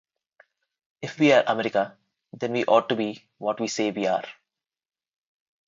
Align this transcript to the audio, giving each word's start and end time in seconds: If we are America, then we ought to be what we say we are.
If 1.03 1.19
we 1.19 1.31
are 1.31 1.43
America, 1.45 1.95
then 2.33 2.53
we 2.53 2.65
ought 2.65 2.89
to 2.89 2.95
be 2.95 3.21
what 3.37 3.59
we 3.59 3.67
say 3.67 3.91
we 3.91 4.07
are. 4.07 4.25